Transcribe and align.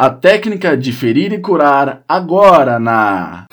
A 0.00 0.10
técnica 0.10 0.76
de 0.76 0.92
ferir 0.92 1.32
e 1.32 1.40
curar 1.40 2.04
agora 2.08 2.78
na 2.78 3.46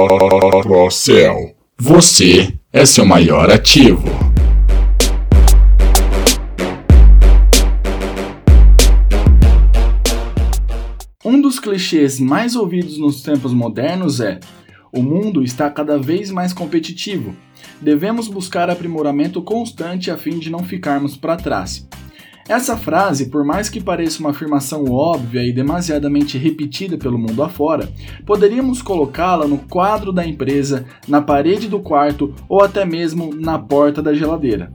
Procel. 0.61 1.55
Você 1.75 2.53
é 2.71 2.85
seu 2.85 3.03
maior 3.03 3.49
ativo. 3.49 4.03
Um 11.25 11.41
dos 11.41 11.59
clichês 11.59 12.19
mais 12.19 12.55
ouvidos 12.55 12.99
nos 12.99 13.23
tempos 13.23 13.51
modernos 13.51 14.19
é: 14.19 14.39
o 14.93 15.01
mundo 15.01 15.41
está 15.41 15.71
cada 15.71 15.97
vez 15.97 16.29
mais 16.29 16.53
competitivo. 16.53 17.35
Devemos 17.81 18.27
buscar 18.27 18.69
aprimoramento 18.69 19.41
constante 19.41 20.11
a 20.11 20.17
fim 20.17 20.37
de 20.37 20.51
não 20.51 20.63
ficarmos 20.63 21.17
para 21.17 21.37
trás. 21.37 21.87
Essa 22.47 22.77
frase, 22.77 23.31
por 23.31 23.43
mais 23.43 23.69
que 23.69 23.81
pareça 23.81 24.19
uma 24.19 24.29
afirmação 24.29 24.85
óbvia 24.85 25.43
e 25.43 25.51
demasiadamente 25.51 26.37
repetida 26.37 26.95
pelo 26.95 27.17
mundo 27.17 27.41
afora, 27.41 27.89
poderíamos 28.23 28.83
colocá-la 28.83 29.47
no 29.47 29.57
quadro 29.57 30.11
da 30.11 30.23
empresa, 30.23 30.85
na 31.07 31.23
parede 31.23 31.67
do 31.67 31.79
quarto 31.79 32.35
ou 32.47 32.63
até 32.63 32.85
mesmo 32.85 33.33
na 33.33 33.57
porta 33.57 33.99
da 33.99 34.13
geladeira. 34.13 34.71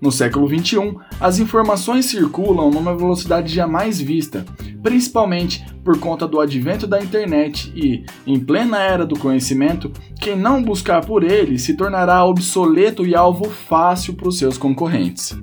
No 0.00 0.12
século 0.12 0.48
XXI, 0.48 0.94
as 1.20 1.40
informações 1.40 2.06
circulam 2.06 2.70
numa 2.70 2.96
velocidade 2.96 3.52
jamais 3.52 4.00
vista, 4.00 4.46
principalmente 4.80 5.66
por 5.82 5.98
conta 5.98 6.24
do 6.24 6.40
advento 6.40 6.86
da 6.86 7.02
internet 7.02 7.72
e, 7.74 8.04
em 8.24 8.38
plena 8.38 8.80
era 8.80 9.04
do 9.04 9.18
conhecimento, 9.18 9.90
quem 10.20 10.36
não 10.36 10.62
buscar 10.62 11.04
por 11.04 11.24
ele 11.24 11.58
se 11.58 11.74
tornará 11.74 12.24
obsoleto 12.24 13.04
e 13.04 13.16
alvo 13.16 13.50
fácil 13.50 14.14
para 14.14 14.28
os 14.28 14.38
seus 14.38 14.56
concorrentes. 14.56 15.36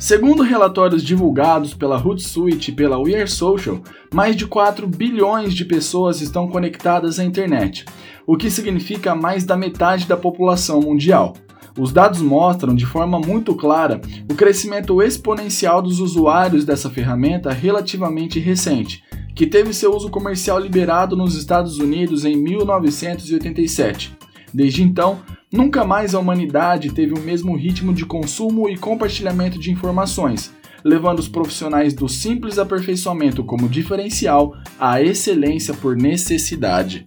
Segundo 0.00 0.42
relatórios 0.42 1.02
divulgados 1.02 1.74
pela 1.74 1.98
Hootsuite 2.02 2.70
e 2.70 2.74
pela 2.74 2.98
We 2.98 3.14
Are 3.16 3.30
Social, 3.30 3.82
mais 4.10 4.34
de 4.34 4.46
4 4.46 4.88
bilhões 4.88 5.52
de 5.52 5.62
pessoas 5.62 6.22
estão 6.22 6.48
conectadas 6.48 7.18
à 7.18 7.24
internet, 7.24 7.84
o 8.26 8.34
que 8.34 8.50
significa 8.50 9.14
mais 9.14 9.44
da 9.44 9.58
metade 9.58 10.06
da 10.06 10.16
população 10.16 10.80
mundial. 10.80 11.34
Os 11.78 11.92
dados 11.92 12.22
mostram 12.22 12.74
de 12.74 12.86
forma 12.86 13.20
muito 13.20 13.54
clara 13.54 14.00
o 14.28 14.34
crescimento 14.34 15.02
exponencial 15.02 15.82
dos 15.82 16.00
usuários 16.00 16.64
dessa 16.64 16.88
ferramenta 16.88 17.52
relativamente 17.52 18.40
recente, 18.40 19.04
que 19.36 19.46
teve 19.46 19.74
seu 19.74 19.94
uso 19.94 20.08
comercial 20.08 20.58
liberado 20.58 21.14
nos 21.14 21.34
Estados 21.34 21.78
Unidos 21.78 22.24
em 22.24 22.36
1987. 22.36 24.16
Desde 24.52 24.82
então, 24.82 25.20
nunca 25.52 25.84
mais 25.84 26.14
a 26.14 26.20
humanidade 26.20 26.92
teve 26.92 27.14
o 27.14 27.20
mesmo 27.20 27.56
ritmo 27.56 27.92
de 27.92 28.04
consumo 28.06 28.68
e 28.68 28.76
compartilhamento 28.76 29.58
de 29.58 29.70
informações, 29.70 30.54
levando 30.84 31.18
os 31.18 31.28
profissionais 31.28 31.94
do 31.94 32.08
simples 32.08 32.58
aperfeiçoamento 32.58 33.44
como 33.44 33.68
diferencial 33.68 34.54
à 34.78 35.02
excelência 35.02 35.74
por 35.74 35.96
necessidade. 35.96 37.04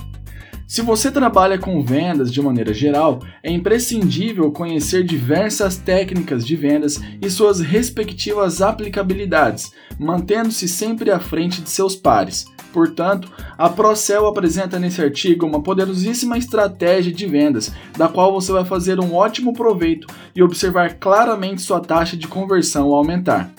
Se 0.65 0.81
você 0.81 1.11
trabalha 1.11 1.59
com 1.59 1.83
vendas 1.83 2.31
de 2.31 2.41
maneira 2.41 2.73
geral, 2.73 3.19
é 3.43 3.51
imprescindível 3.51 4.51
conhecer 4.51 5.03
diversas 5.03 5.77
técnicas 5.77 6.45
de 6.45 6.55
vendas 6.55 6.99
e 7.21 7.29
suas 7.29 7.59
respectivas 7.59 8.61
aplicabilidades, 8.61 9.71
mantendo-se 9.99 10.67
sempre 10.67 11.11
à 11.11 11.19
frente 11.19 11.61
de 11.61 11.69
seus 11.69 11.95
pares. 11.95 12.45
Portanto, 12.73 13.31
a 13.55 13.69
Procel 13.69 14.25
apresenta 14.25 14.79
nesse 14.79 14.99
artigo 14.99 15.45
uma 15.45 15.61
poderosíssima 15.61 16.39
estratégia 16.39 17.13
de 17.13 17.27
vendas, 17.27 17.71
da 17.95 18.07
qual 18.07 18.33
você 18.33 18.51
vai 18.51 18.65
fazer 18.65 18.99
um 18.99 19.13
ótimo 19.13 19.53
proveito 19.53 20.07
e 20.35 20.41
observar 20.41 20.95
claramente 20.95 21.61
sua 21.61 21.79
taxa 21.79 22.17
de 22.17 22.27
conversão 22.27 22.91
aumentar. 22.91 23.51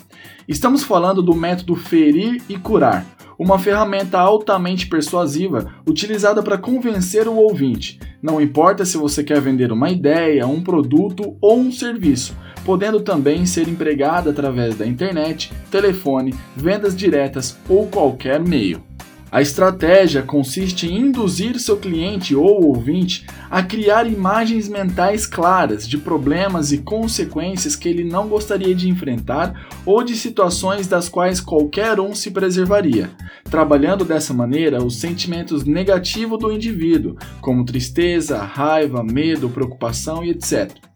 Estamos 0.48 0.82
falando 0.82 1.22
do 1.22 1.32
método 1.32 1.76
ferir 1.76 2.42
e 2.48 2.58
curar, 2.58 3.06
uma 3.38 3.58
ferramenta 3.58 4.18
altamente 4.18 4.88
persuasiva 4.88 5.72
utilizada 5.86 6.42
para 6.42 6.58
convencer 6.58 7.28
o 7.28 7.36
ouvinte. 7.36 8.00
Não 8.20 8.40
importa 8.40 8.84
se 8.84 8.96
você 8.96 9.22
quer 9.22 9.40
vender 9.40 9.70
uma 9.70 9.90
ideia, 9.90 10.46
um 10.46 10.60
produto 10.60 11.36
ou 11.40 11.58
um 11.58 11.70
serviço, 11.70 12.36
podendo 12.64 13.00
também 13.00 13.47
ser 13.47 13.69
empregada 13.69 14.30
através 14.30 14.76
da 14.76 14.86
internet, 14.86 15.53
telefone, 15.70 16.34
vendas 16.56 16.97
diretas 16.97 17.56
ou 17.69 17.86
qualquer 17.86 18.41
meio. 18.41 18.94
A 19.34 19.43
estratégia 19.43 20.22
consiste 20.22 20.87
em 20.87 21.09
induzir 21.09 21.59
seu 21.59 21.77
cliente 21.77 22.37
ou 22.37 22.67
ouvinte 22.69 23.27
a 23.50 23.65
criar 23.65 24.06
imagens 24.06 24.69
mentais 24.69 25.27
claras 25.27 25.89
de 25.89 25.99
problemas 25.99 26.71
e 26.71 26.78
consequências 26.78 27.75
que 27.75 27.89
ele 27.89 28.05
não 28.05 28.28
gostaria 28.28 28.72
de 28.72 28.89
enfrentar 28.89 29.67
ou 29.84 30.05
de 30.05 30.15
situações 30.15 30.87
das 30.87 31.09
quais 31.09 31.41
qualquer 31.41 31.99
um 31.99 32.15
se 32.15 32.31
preservaria, 32.31 33.11
trabalhando 33.50 34.05
dessa 34.05 34.33
maneira 34.33 34.81
os 34.81 35.00
sentimentos 35.00 35.65
negativos 35.65 36.39
do 36.39 36.53
indivíduo, 36.53 37.16
como 37.41 37.65
tristeza, 37.65 38.39
raiva, 38.39 39.03
medo, 39.03 39.49
preocupação 39.49 40.22
e 40.22 40.31
etc. 40.31 40.94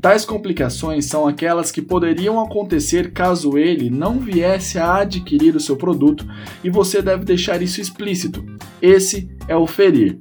Tais 0.00 0.24
complicações 0.24 1.06
são 1.06 1.26
aquelas 1.26 1.72
que 1.72 1.82
poderiam 1.82 2.40
acontecer 2.40 3.12
caso 3.12 3.58
ele 3.58 3.90
não 3.90 4.18
viesse 4.18 4.78
a 4.78 4.98
adquirir 4.98 5.56
o 5.56 5.60
seu 5.60 5.76
produto 5.76 6.24
e 6.62 6.70
você 6.70 7.02
deve 7.02 7.24
deixar 7.24 7.60
isso 7.62 7.80
explícito. 7.80 8.44
Esse 8.80 9.28
é 9.48 9.56
o 9.56 9.66
ferir. 9.66 10.18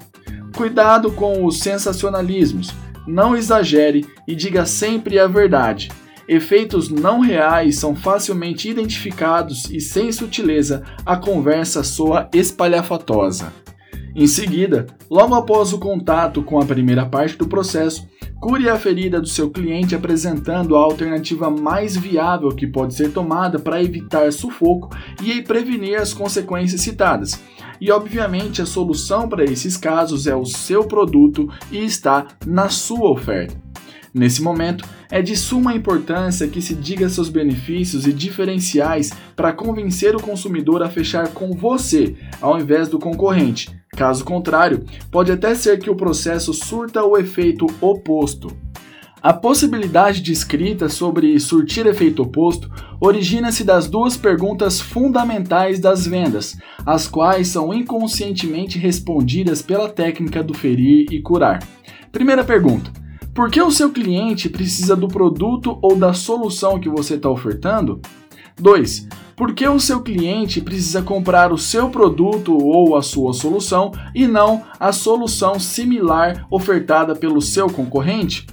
Cuidado 0.55 1.11
com 1.11 1.45
os 1.45 1.59
sensacionalismos. 1.59 2.73
Não 3.07 3.35
exagere 3.35 4.05
e 4.27 4.35
diga 4.35 4.65
sempre 4.65 5.19
a 5.19 5.27
verdade. 5.27 5.89
Efeitos 6.27 6.89
não 6.89 7.19
reais 7.19 7.77
são 7.77 7.95
facilmente 7.95 8.69
identificados 8.69 9.69
e, 9.69 9.79
sem 9.79 10.11
sutileza, 10.11 10.83
a 11.05 11.15
conversa 11.15 11.83
soa 11.83 12.27
espalhafatosa. 12.33 13.53
Em 14.13 14.27
seguida, 14.27 14.87
logo 15.09 15.35
após 15.35 15.71
o 15.71 15.79
contato 15.79 16.41
com 16.41 16.59
a 16.59 16.65
primeira 16.65 17.05
parte 17.05 17.37
do 17.37 17.47
processo, 17.47 18.05
cure 18.39 18.69
a 18.69 18.77
ferida 18.77 19.19
do 19.19 19.27
seu 19.27 19.49
cliente 19.49 19.95
apresentando 19.95 20.75
a 20.75 20.79
alternativa 20.79 21.49
mais 21.49 21.97
viável 21.97 22.49
que 22.49 22.67
pode 22.67 22.93
ser 22.93 23.11
tomada 23.11 23.59
para 23.59 23.81
evitar 23.81 24.31
sufoco 24.31 24.89
e 25.23 25.41
prevenir 25.41 25.99
as 25.99 26.13
consequências 26.13 26.81
citadas. 26.81 27.41
E 27.79 27.91
obviamente 27.91 28.61
a 28.61 28.65
solução 28.65 29.27
para 29.29 29.43
esses 29.43 29.77
casos 29.77 30.27
é 30.27 30.35
o 30.35 30.45
seu 30.45 30.85
produto 30.85 31.47
e 31.71 31.83
está 31.83 32.27
na 32.45 32.69
sua 32.69 33.09
oferta. 33.09 33.66
Nesse 34.17 34.41
momento, 34.41 34.83
é 35.09 35.21
de 35.21 35.35
suma 35.35 35.75
importância 35.75 36.47
que 36.47 36.61
se 36.61 36.73
diga 36.73 37.07
seus 37.07 37.29
benefícios 37.29 38.07
e 38.07 38.11
diferenciais 38.11 39.11
para 39.35 39.53
convencer 39.53 40.15
o 40.15 40.21
consumidor 40.21 40.81
a 40.81 40.89
fechar 40.89 41.29
com 41.29 41.51
você, 41.51 42.15
ao 42.41 42.59
invés 42.59 42.89
do 42.89 42.99
concorrente, 42.99 43.77
Caso 43.97 44.23
contrário, 44.23 44.85
pode 45.09 45.31
até 45.31 45.55
ser 45.55 45.79
que 45.79 45.89
o 45.89 45.95
processo 45.95 46.53
surta 46.53 47.03
o 47.03 47.17
efeito 47.17 47.65
oposto. 47.81 48.55
A 49.19 49.33
possibilidade 49.33 50.21
de 50.21 50.31
escrita 50.31 50.87
sobre 50.87 51.39
surtir 51.39 51.87
efeito 51.87 52.21
oposto 52.21 52.69
origina-se 53.01 53.63
das 53.63 53.87
duas 53.87 54.15
perguntas 54.15 54.79
fundamentais 54.79 55.79
das 55.79 56.05
vendas, 56.05 56.55
as 56.85 57.07
quais 57.07 57.47
são 57.47 57.73
inconscientemente 57.73 58.77
respondidas 58.77 59.63
pela 59.63 59.89
técnica 59.89 60.43
do 60.43 60.53
ferir 60.53 61.07
e 61.11 61.19
curar. 61.19 61.63
Primeira 62.11 62.43
pergunta: 62.43 62.91
por 63.37 63.51
que 63.51 63.61
o 63.61 63.69
seu 63.69 63.91
cliente 63.91 64.49
precisa 64.49 64.95
do 64.95 65.07
produto 65.07 65.77
ou 65.79 65.95
da 65.95 66.11
solução 66.11 66.79
que 66.79 66.89
você 66.89 67.13
está 67.13 67.29
ofertando? 67.29 68.01
2. 68.59 69.07
Por 69.35 69.53
que 69.53 69.67
o 69.67 69.79
seu 69.79 70.01
cliente 70.01 70.59
precisa 70.59 71.03
comprar 71.03 71.53
o 71.53 71.57
seu 71.57 71.87
produto 71.91 72.57
ou 72.57 72.97
a 72.97 73.03
sua 73.03 73.33
solução 73.33 73.91
e 74.15 74.25
não 74.25 74.63
a 74.79 74.91
solução 74.91 75.59
similar 75.59 76.47
ofertada 76.49 77.15
pelo 77.15 77.39
seu 77.39 77.69
concorrente? 77.69 78.47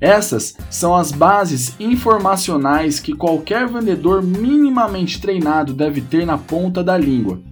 Essas 0.00 0.56
são 0.70 0.96
as 0.96 1.12
bases 1.12 1.76
informacionais 1.78 2.98
que 2.98 3.12
qualquer 3.12 3.68
vendedor 3.68 4.22
minimamente 4.22 5.20
treinado 5.20 5.74
deve 5.74 6.00
ter 6.00 6.24
na 6.24 6.38
ponta 6.38 6.82
da 6.82 6.96
língua. 6.96 7.49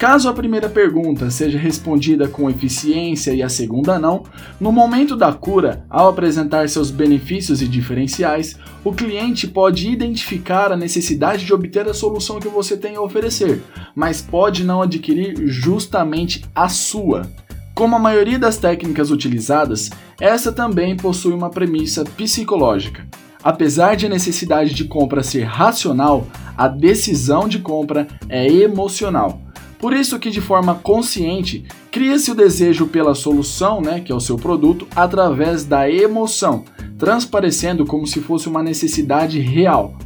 Caso 0.00 0.30
a 0.30 0.32
primeira 0.32 0.66
pergunta 0.66 1.28
seja 1.28 1.58
respondida 1.58 2.26
com 2.26 2.48
eficiência 2.48 3.34
e 3.34 3.42
a 3.42 3.50
segunda 3.50 3.98
não, 3.98 4.22
no 4.58 4.72
momento 4.72 5.14
da 5.14 5.30
cura, 5.30 5.84
ao 5.90 6.08
apresentar 6.08 6.70
seus 6.70 6.90
benefícios 6.90 7.60
e 7.60 7.68
diferenciais, 7.68 8.56
o 8.82 8.94
cliente 8.94 9.46
pode 9.46 9.90
identificar 9.90 10.72
a 10.72 10.76
necessidade 10.76 11.44
de 11.44 11.52
obter 11.52 11.86
a 11.86 11.92
solução 11.92 12.40
que 12.40 12.48
você 12.48 12.78
tem 12.78 12.96
a 12.96 13.02
oferecer, 13.02 13.62
mas 13.94 14.22
pode 14.22 14.64
não 14.64 14.80
adquirir 14.80 15.46
justamente 15.46 16.46
a 16.54 16.66
sua. 16.70 17.30
Como 17.74 17.94
a 17.94 17.98
maioria 17.98 18.38
das 18.38 18.56
técnicas 18.56 19.10
utilizadas, 19.10 19.90
essa 20.18 20.50
também 20.50 20.96
possui 20.96 21.34
uma 21.34 21.50
premissa 21.50 22.04
psicológica. 22.04 23.06
Apesar 23.44 23.96
de 23.96 24.06
a 24.06 24.08
necessidade 24.08 24.72
de 24.72 24.84
compra 24.84 25.22
ser 25.22 25.42
racional, 25.42 26.26
a 26.56 26.68
decisão 26.68 27.46
de 27.46 27.58
compra 27.58 28.08
é 28.30 28.46
emocional. 28.46 29.49
Por 29.80 29.94
isso 29.94 30.18
que 30.18 30.30
de 30.30 30.42
forma 30.42 30.74
consciente 30.74 31.64
cria-se 31.90 32.30
o 32.30 32.34
desejo 32.34 32.86
pela 32.86 33.14
solução, 33.14 33.80
né, 33.80 34.00
que 34.00 34.12
é 34.12 34.14
o 34.14 34.20
seu 34.20 34.36
produto, 34.36 34.86
através 34.94 35.64
da 35.64 35.90
emoção, 35.90 36.64
transparecendo 36.98 37.86
como 37.86 38.06
se 38.06 38.20
fosse 38.20 38.46
uma 38.46 38.62
necessidade 38.62 39.40
real. 39.40 39.96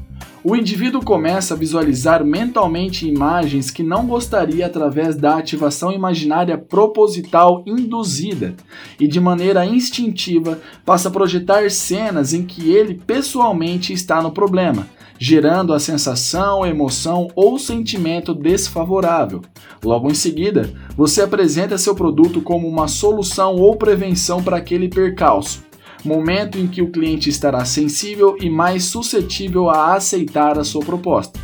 o 0.46 0.54
indivíduo 0.54 1.02
começa 1.02 1.54
a 1.54 1.56
visualizar 1.56 2.22
mentalmente 2.22 3.08
imagens 3.08 3.70
que 3.70 3.82
não 3.82 4.06
gostaria 4.06 4.66
através 4.66 5.16
da 5.16 5.38
ativação 5.38 5.90
imaginária 5.90 6.58
proposital 6.58 7.64
induzida 7.66 8.54
e, 9.00 9.08
de 9.08 9.18
maneira 9.18 9.64
instintiva, 9.64 10.60
passa 10.84 11.08
a 11.08 11.10
projetar 11.10 11.70
cenas 11.70 12.34
em 12.34 12.44
que 12.44 12.70
ele 12.70 13.00
pessoalmente 13.06 13.94
está 13.94 14.20
no 14.20 14.30
problema, 14.30 14.86
gerando 15.26 15.72
a 15.72 15.80
sensação, 15.80 16.66
emoção 16.66 17.28
ou 17.34 17.58
sentimento 17.58 18.34
desfavorável. 18.34 19.40
Logo 19.82 20.10
em 20.10 20.14
seguida, 20.14 20.70
você 20.94 21.22
apresenta 21.22 21.78
seu 21.78 21.94
produto 21.94 22.42
como 22.42 22.68
uma 22.68 22.88
solução 22.88 23.56
ou 23.56 23.74
prevenção 23.74 24.42
para 24.42 24.58
aquele 24.58 24.86
percalço 24.86 25.64
momento 26.04 26.58
em 26.58 26.66
que 26.66 26.82
o 26.82 26.90
cliente 26.90 27.30
estará 27.30 27.64
sensível 27.64 28.36
e 28.38 28.50
mais 28.50 28.84
suscetível 28.84 29.70
a 29.70 29.94
aceitar 29.94 30.58
a 30.58 30.64
sua 30.64 30.84
proposta, 30.84 31.40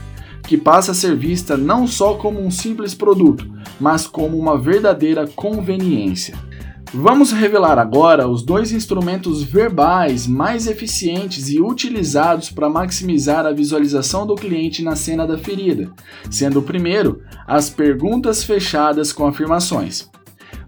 que 0.46 0.58
passa 0.58 0.92
a 0.92 0.94
ser 0.94 1.16
vista 1.16 1.56
não 1.56 1.86
só 1.86 2.12
como 2.12 2.38
um 2.38 2.50
simples 2.50 2.94
produto, 2.94 3.50
mas 3.80 4.06
como 4.06 4.36
uma 4.36 4.58
verdadeira 4.58 5.26
conveniência. 5.26 6.34
Vamos 6.92 7.30
revelar 7.30 7.78
agora 7.78 8.26
os 8.26 8.42
dois 8.42 8.72
instrumentos 8.72 9.44
verbais 9.44 10.26
mais 10.26 10.66
eficientes 10.66 11.48
e 11.48 11.60
utilizados 11.60 12.50
para 12.50 12.68
maximizar 12.68 13.46
a 13.46 13.52
visualização 13.52 14.26
do 14.26 14.34
cliente 14.34 14.82
na 14.82 14.96
cena 14.96 15.24
da 15.24 15.38
ferida, 15.38 15.92
sendo 16.28 16.58
o 16.58 16.62
primeiro 16.62 17.22
as 17.46 17.70
perguntas 17.70 18.42
fechadas 18.42 19.12
com 19.12 19.24
afirmações. 19.24 20.10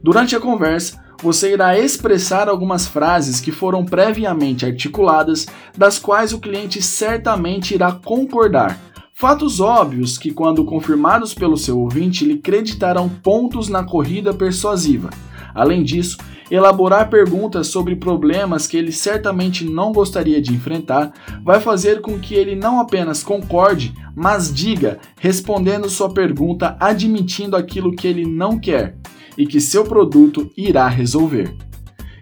Durante 0.01 0.37
a 0.37 0.41
conversa, 0.41 1.03
você 1.21 1.55
irá 1.55 1.77
expressar 1.77 2.49
algumas 2.49 2.87
frases 2.87 3.41
que 3.41 3.51
foram 3.51 3.85
previamente 3.85 4.65
articuladas, 4.65 5.49
das 5.77 5.99
quais 5.99 6.33
o 6.33 6.39
cliente 6.39 6.81
certamente 6.81 7.75
irá 7.75 7.91
concordar. 7.91 8.79
Fatos 9.13 9.59
óbvios 9.59 10.19
que, 10.19 10.33
quando 10.33 10.65
confirmados 10.65 11.35
pelo 11.35 11.57
seu 11.57 11.81
ouvinte, 11.81 12.25
lhe 12.25 12.39
creditarão 12.39 13.09
pontos 13.09 13.69
na 13.69 13.83
corrida 13.83 14.33
persuasiva. 14.33 15.11
Além 15.55 15.83
disso, 15.83 16.17
elaborar 16.51 17.09
perguntas 17.09 17.69
sobre 17.69 17.97
problemas 17.97 18.67
que 18.67 18.77
ele 18.77 18.93
certamente 18.93 19.65
não 19.65 19.93
gostaria 19.93 20.41
de 20.41 20.53
enfrentar 20.53 21.13
vai 21.43 21.61
fazer 21.61 22.01
com 22.01 22.19
que 22.19 22.35
ele 22.35 22.55
não 22.55 22.81
apenas 22.81 23.23
concorde, 23.23 23.95
mas 24.15 24.53
diga, 24.53 24.99
respondendo 25.19 25.89
sua 25.89 26.13
pergunta 26.13 26.77
admitindo 26.79 27.57
aquilo 27.57 27.95
que 27.95 28.07
ele 28.07 28.27
não 28.27 28.59
quer 28.59 28.97
e 29.37 29.47
que 29.47 29.61
seu 29.61 29.85
produto 29.85 30.51
irá 30.57 30.89
resolver. 30.89 31.57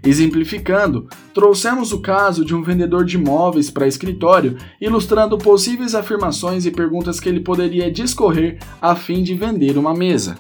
Exemplificando, 0.03 1.09
trouxemos 1.35 1.93
o 1.93 2.00
caso 2.00 2.43
de 2.43 2.55
um 2.55 2.62
vendedor 2.62 3.05
de 3.05 3.19
móveis 3.19 3.71
para 3.71 3.87
escritório, 3.87 4.56
ilustrando 4.81 5.37
possíveis 5.37 5.94
afirmações 5.94 6.65
e 6.65 6.71
perguntas 6.71 7.21
que 7.21 7.29
ele 7.29 7.41
poderia 7.41 7.91
discorrer 7.91 8.59
a 8.81 8.94
fim 8.94 9.23
de 9.23 9.35
vender 9.35 9.77
uma 9.77 9.93
mesa. 9.93 10.37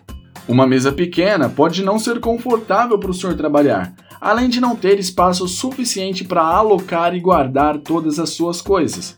Uma 0.50 0.66
mesa 0.66 0.90
pequena 0.90 1.48
pode 1.48 1.80
não 1.80 1.96
ser 1.96 2.18
confortável 2.18 2.98
para 2.98 3.12
o 3.12 3.14
senhor 3.14 3.36
trabalhar, 3.36 3.94
além 4.20 4.48
de 4.48 4.60
não 4.60 4.74
ter 4.74 4.98
espaço 4.98 5.46
suficiente 5.46 6.24
para 6.24 6.42
alocar 6.42 7.14
e 7.14 7.20
guardar 7.20 7.78
todas 7.78 8.18
as 8.18 8.30
suas 8.30 8.60
coisas. 8.60 9.16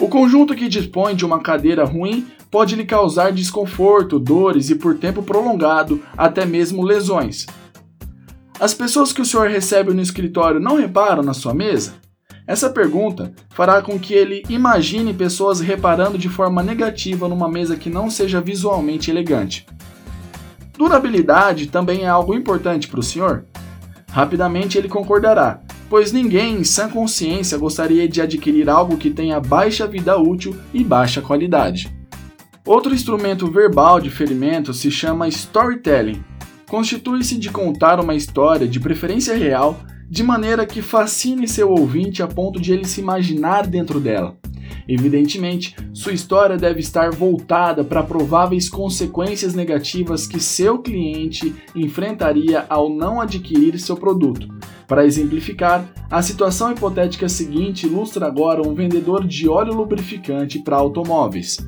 O 0.00 0.08
conjunto 0.08 0.56
que 0.56 0.66
dispõe 0.66 1.14
de 1.14 1.26
uma 1.26 1.40
cadeira 1.40 1.84
ruim 1.84 2.26
pode 2.50 2.76
lhe 2.76 2.86
causar 2.86 3.30
desconforto, 3.30 4.18
dores 4.18 4.70
e, 4.70 4.74
por 4.74 4.96
tempo 4.96 5.22
prolongado, 5.22 6.02
até 6.16 6.46
mesmo 6.46 6.82
lesões. 6.82 7.44
As 8.58 8.72
pessoas 8.72 9.12
que 9.12 9.20
o 9.20 9.26
senhor 9.26 9.50
recebe 9.50 9.92
no 9.92 10.00
escritório 10.00 10.58
não 10.58 10.76
reparam 10.76 11.22
na 11.22 11.34
sua 11.34 11.52
mesa? 11.52 11.96
Essa 12.46 12.70
pergunta 12.70 13.34
fará 13.50 13.82
com 13.82 13.98
que 13.98 14.14
ele 14.14 14.42
imagine 14.48 15.12
pessoas 15.12 15.60
reparando 15.60 16.16
de 16.16 16.30
forma 16.30 16.62
negativa 16.62 17.28
numa 17.28 17.50
mesa 17.50 17.76
que 17.76 17.90
não 17.90 18.08
seja 18.08 18.40
visualmente 18.40 19.10
elegante. 19.10 19.66
Durabilidade 20.78 21.66
também 21.66 22.04
é 22.04 22.08
algo 22.08 22.32
importante 22.32 22.86
para 22.86 23.00
o 23.00 23.02
senhor? 23.02 23.44
Rapidamente 24.12 24.78
ele 24.78 24.88
concordará, 24.88 25.60
pois 25.90 26.12
ninguém 26.12 26.60
em 26.60 26.62
sã 26.62 26.88
consciência 26.88 27.58
gostaria 27.58 28.08
de 28.08 28.22
adquirir 28.22 28.70
algo 28.70 28.96
que 28.96 29.10
tenha 29.10 29.40
baixa 29.40 29.88
vida 29.88 30.16
útil 30.16 30.56
e 30.72 30.84
baixa 30.84 31.20
qualidade. 31.20 31.92
Outro 32.64 32.94
instrumento 32.94 33.50
verbal 33.50 34.00
de 34.00 34.08
ferimento 34.08 34.72
se 34.72 34.88
chama 34.88 35.26
storytelling. 35.26 36.22
Constitui-se 36.68 37.36
de 37.36 37.50
contar 37.50 37.98
uma 37.98 38.14
história, 38.14 38.68
de 38.68 38.78
preferência 38.78 39.36
real, 39.36 39.80
de 40.08 40.22
maneira 40.22 40.64
que 40.64 40.80
fascine 40.80 41.48
seu 41.48 41.72
ouvinte 41.72 42.22
a 42.22 42.28
ponto 42.28 42.60
de 42.60 42.72
ele 42.72 42.84
se 42.84 43.00
imaginar 43.00 43.66
dentro 43.66 43.98
dela. 43.98 44.36
Evidentemente, 44.88 45.76
sua 45.92 46.14
história 46.14 46.56
deve 46.56 46.80
estar 46.80 47.10
voltada 47.10 47.84
para 47.84 48.02
prováveis 48.02 48.70
consequências 48.70 49.54
negativas 49.54 50.26
que 50.26 50.40
seu 50.40 50.78
cliente 50.78 51.54
enfrentaria 51.76 52.64
ao 52.70 52.88
não 52.88 53.20
adquirir 53.20 53.78
seu 53.78 53.96
produto. 53.96 54.48
Para 54.86 55.04
exemplificar, 55.04 55.86
a 56.10 56.22
situação 56.22 56.72
hipotética 56.72 57.28
seguinte 57.28 57.86
ilustra 57.86 58.26
agora 58.26 58.66
um 58.66 58.74
vendedor 58.74 59.26
de 59.26 59.46
óleo 59.46 59.74
lubrificante 59.74 60.58
para 60.58 60.76
automóveis. 60.76 61.58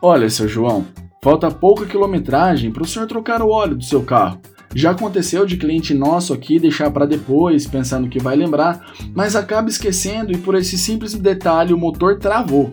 Olha, 0.00 0.30
seu 0.30 0.46
João, 0.46 0.86
falta 1.20 1.50
pouca 1.50 1.86
quilometragem 1.86 2.70
para 2.70 2.84
o 2.84 2.86
senhor 2.86 3.08
trocar 3.08 3.42
o 3.42 3.48
óleo 3.48 3.74
do 3.74 3.82
seu 3.82 4.04
carro. 4.04 4.40
Já 4.74 4.90
aconteceu 4.90 5.46
de 5.46 5.56
cliente 5.56 5.94
nosso 5.94 6.32
aqui 6.32 6.58
deixar 6.58 6.90
para 6.90 7.06
depois, 7.06 7.66
pensando 7.66 8.08
que 8.08 8.18
vai 8.18 8.36
lembrar, 8.36 8.92
mas 9.14 9.34
acaba 9.34 9.68
esquecendo 9.68 10.32
e 10.32 10.38
por 10.38 10.54
esse 10.54 10.76
simples 10.76 11.14
detalhe 11.14 11.72
o 11.72 11.78
motor 11.78 12.18
travou. 12.18 12.72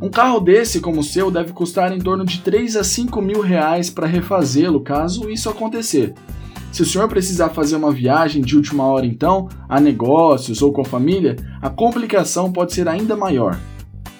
Um 0.00 0.10
carro 0.10 0.40
desse 0.40 0.80
como 0.80 1.00
o 1.00 1.04
seu 1.04 1.30
deve 1.30 1.52
custar 1.52 1.92
em 1.92 1.98
torno 1.98 2.24
de 2.24 2.40
3 2.40 2.76
a 2.76 2.84
5 2.84 3.20
mil 3.22 3.40
reais 3.40 3.88
para 3.88 4.06
refazê-lo, 4.06 4.80
caso 4.80 5.30
isso 5.30 5.48
acontecer. 5.48 6.14
Se 6.70 6.82
o 6.82 6.86
senhor 6.86 7.08
precisar 7.08 7.48
fazer 7.48 7.76
uma 7.76 7.90
viagem 7.90 8.42
de 8.42 8.54
última 8.54 8.84
hora 8.84 9.06
então, 9.06 9.48
a 9.68 9.80
negócios 9.80 10.60
ou 10.60 10.72
com 10.72 10.82
a 10.82 10.84
família, 10.84 11.36
a 11.62 11.70
complicação 11.70 12.52
pode 12.52 12.74
ser 12.74 12.86
ainda 12.86 13.16
maior. 13.16 13.58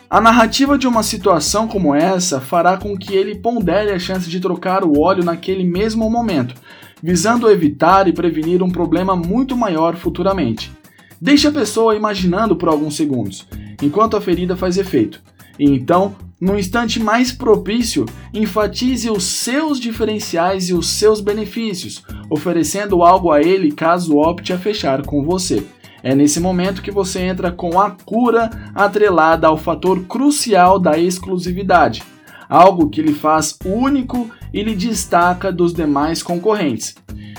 A 0.08 0.20
narrativa 0.20 0.78
de 0.78 0.86
uma 0.86 1.02
situação 1.02 1.66
como 1.66 1.94
essa 1.94 2.40
fará 2.40 2.76
com 2.76 2.96
que 2.96 3.12
ele 3.12 3.40
pondere 3.40 3.90
a 3.90 3.98
chance 3.98 4.30
de 4.30 4.40
trocar 4.40 4.84
o 4.84 4.98
óleo 4.98 5.24
naquele 5.24 5.64
mesmo 5.64 6.08
momento, 6.08 6.54
visando 7.02 7.50
evitar 7.50 8.08
e 8.08 8.12
prevenir 8.12 8.62
um 8.62 8.70
problema 8.70 9.14
muito 9.14 9.56
maior 9.56 9.96
futuramente. 9.96 10.72
Deixe 11.20 11.46
a 11.46 11.52
pessoa 11.52 11.96
imaginando 11.96 12.56
por 12.56 12.68
alguns 12.68 12.96
segundos, 12.96 13.46
enquanto 13.82 14.16
a 14.16 14.20
ferida 14.20 14.56
faz 14.56 14.76
efeito, 14.76 15.22
e 15.58 15.64
então, 15.64 16.14
no 16.40 16.58
instante 16.58 17.00
mais 17.00 17.32
propício, 17.32 18.04
enfatize 18.32 19.08
os 19.08 19.24
seus 19.24 19.80
diferenciais 19.80 20.68
e 20.68 20.74
os 20.74 20.88
seus 20.88 21.20
benefícios, 21.20 22.02
oferecendo 22.28 23.02
algo 23.02 23.32
a 23.32 23.40
ele 23.40 23.72
caso 23.72 24.18
opte 24.18 24.52
a 24.52 24.58
fechar 24.58 25.02
com 25.02 25.24
você. 25.24 25.66
É 26.02 26.14
nesse 26.14 26.38
momento 26.38 26.82
que 26.82 26.90
você 26.90 27.20
entra 27.20 27.50
com 27.50 27.80
a 27.80 27.90
cura 27.90 28.50
atrelada 28.74 29.46
ao 29.48 29.56
fator 29.56 30.04
crucial 30.04 30.78
da 30.78 30.98
exclusividade, 30.98 32.02
algo 32.48 32.88
que 32.88 33.02
lhe 33.02 33.14
faz 33.14 33.56
único 33.64 34.30
e 34.52 34.62
lhe 34.62 34.74
destaca 34.74 35.52
dos 35.52 35.72
demais 35.72 36.22
concorrentes. 36.22 36.94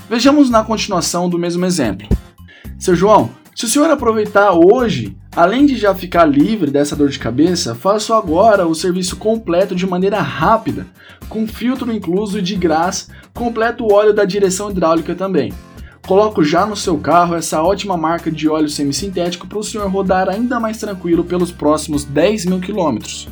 Vejamos 0.10 0.50
na 0.50 0.64
continuação 0.64 1.30
do 1.30 1.38
mesmo 1.38 1.66
exemplo. 1.66 2.08
Seu 2.80 2.96
João, 2.96 3.30
se 3.56 3.66
o 3.66 3.68
senhor 3.68 3.90
aproveitar 3.90 4.52
hoje, 4.54 5.18
além 5.36 5.66
de 5.66 5.76
já 5.76 5.94
ficar 5.96 6.26
livre 6.26 6.70
dessa 6.70 6.96
dor 6.96 7.10
de 7.10 7.18
cabeça, 7.18 7.74
faço 7.74 8.14
agora 8.14 8.68
o 8.68 8.76
serviço 8.76 9.18
completo 9.18 9.76
de 9.76 9.88
maneira 9.88 10.22
rápida, 10.22 10.86
com 11.28 11.48
filtro 11.48 11.92
incluso 11.92 12.38
e 12.38 12.42
de 12.42 12.56
graça, 12.56 13.12
completo 13.34 13.84
o 13.84 13.92
óleo 13.92 14.14
da 14.14 14.26
direção 14.26 14.70
hidráulica 14.70 15.16
também. 15.16 15.52
Coloco 16.08 16.44
já 16.44 16.66
no 16.66 16.76
seu 16.76 16.98
carro 16.98 17.36
essa 17.36 17.62
ótima 17.62 17.98
marca 17.98 18.32
de 18.32 18.48
óleo 18.48 18.70
semissintético 18.70 19.46
para 19.46 19.58
o 19.58 19.64
senhor 19.64 19.90
rodar 19.92 20.30
ainda 20.30 20.60
mais 20.60 20.78
tranquilo 20.78 21.24
pelos 21.24 21.52
próximos 21.52 22.06
10 22.06 22.46
mil 22.46 22.62
quilômetros. 22.62 23.28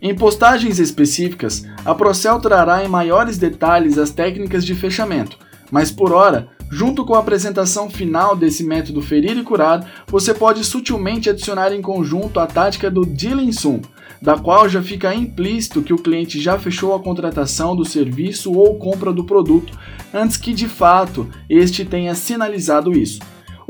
Em 0.00 0.14
postagens 0.14 0.78
específicas, 0.78 1.66
a 1.84 1.92
Procel 1.92 2.38
trará 2.38 2.84
em 2.84 2.88
maiores 2.88 3.36
detalhes 3.36 3.98
as 3.98 4.10
técnicas 4.10 4.64
de 4.64 4.72
fechamento, 4.72 5.36
mas 5.72 5.90
por 5.90 6.12
hora, 6.12 6.48
junto 6.70 7.04
com 7.04 7.14
a 7.14 7.18
apresentação 7.18 7.90
final 7.90 8.36
desse 8.36 8.62
método 8.62 9.02
ferir 9.02 9.36
e 9.36 9.42
curar, 9.42 10.04
você 10.06 10.32
pode 10.32 10.62
sutilmente 10.64 11.28
adicionar 11.28 11.72
em 11.72 11.82
conjunto 11.82 12.38
a 12.38 12.46
tática 12.46 12.88
do 12.88 13.04
Dealing 13.04 13.50
Soon, 13.50 13.80
da 14.22 14.38
qual 14.38 14.68
já 14.68 14.80
fica 14.80 15.12
implícito 15.12 15.82
que 15.82 15.92
o 15.92 15.98
cliente 15.98 16.40
já 16.40 16.56
fechou 16.56 16.94
a 16.94 17.00
contratação 17.00 17.74
do 17.74 17.84
serviço 17.84 18.52
ou 18.52 18.78
compra 18.78 19.12
do 19.12 19.24
produto 19.24 19.76
antes 20.14 20.36
que 20.36 20.54
de 20.54 20.68
fato 20.68 21.28
este 21.50 21.84
tenha 21.84 22.14
sinalizado 22.14 22.92
isso. 22.96 23.18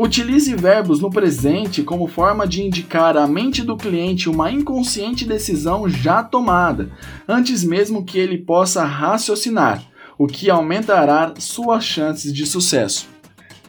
Utilize 0.00 0.55
verbos 0.55 1.00
no 1.00 1.11
presente 1.11 1.83
como 1.83 2.07
forma 2.07 2.47
de 2.47 2.62
indicar 2.62 3.17
à 3.17 3.26
mente 3.26 3.64
do 3.64 3.76
cliente 3.76 4.28
uma 4.28 4.49
inconsciente 4.49 5.26
decisão 5.26 5.88
já 5.88 6.23
tomada, 6.23 6.88
antes 7.26 7.64
mesmo 7.64 8.05
que 8.05 8.17
ele 8.17 8.38
possa 8.38 8.85
raciocinar, 8.85 9.83
o 10.17 10.28
que 10.28 10.49
aumentará 10.49 11.35
suas 11.40 11.83
chances 11.83 12.33
de 12.33 12.47
sucesso. 12.47 13.09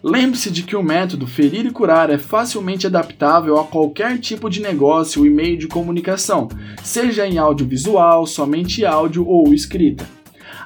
Lembre-se 0.04 0.52
de 0.52 0.62
que 0.62 0.76
o 0.76 0.84
método 0.84 1.26
ferir 1.26 1.66
e 1.66 1.72
curar 1.72 2.12
é 2.12 2.20
facilmente 2.20 2.86
adaptável 2.86 3.60
a 3.60 3.64
qualquer 3.64 4.20
tipo 4.20 4.52
de 4.52 4.62
negócio 4.62 5.26
e 5.26 5.32
meio 5.32 5.58
de 5.58 5.68
comunicação, 5.68 6.48
seja 6.84 7.28
em 7.28 7.40
audiovisual, 7.40 8.28
somente 8.28 8.86
áudio 8.86 9.28
ou 9.28 9.52
escrita. 9.52 10.08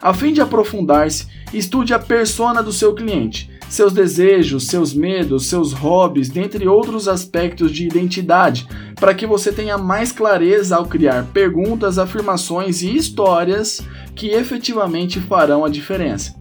A 0.01 0.13
fim 0.13 0.33
de 0.33 0.41
aprofundar-se, 0.41 1.25
estude 1.53 1.93
a 1.93 1.99
persona 1.99 2.61
do 2.61 2.73
seu 2.73 2.93
cliente, 2.93 3.52
seus 3.69 3.93
desejos, 3.93 4.67
seus 4.67 4.93
medos, 4.93 5.47
seus 5.47 5.73
hobbies, 5.73 6.29
dentre 6.29 6.67
outros 6.67 7.07
aspectos 7.07 7.71
de 7.71 7.85
identidade, 7.85 8.67
para 8.95 9.13
que 9.13 9.25
você 9.25 9.51
tenha 9.51 9.77
mais 9.77 10.11
clareza 10.11 10.75
ao 10.75 10.85
criar 10.85 11.25
perguntas, 11.33 11.97
afirmações 11.97 12.81
e 12.81 12.95
histórias 12.95 13.81
que 14.15 14.27
efetivamente 14.27 15.19
farão 15.19 15.65
a 15.65 15.69
diferença. 15.69 16.35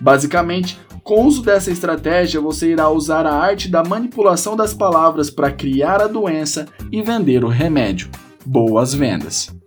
Basicamente, 0.00 0.78
com 1.04 1.22
o 1.22 1.26
uso 1.26 1.42
dessa 1.42 1.70
estratégia, 1.70 2.40
você 2.40 2.72
irá 2.72 2.88
usar 2.88 3.26
a 3.26 3.34
arte 3.34 3.68
da 3.68 3.82
manipulação 3.82 4.56
das 4.56 4.72
palavras 4.72 5.30
para 5.30 5.50
criar 5.50 6.00
a 6.00 6.06
doença 6.06 6.66
e 6.90 7.02
vender 7.02 7.44
o 7.44 7.48
remédio. 7.48 8.08
Boas 8.44 8.94
vendas! 8.94 9.61